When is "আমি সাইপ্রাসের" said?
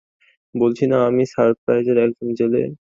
1.07-1.97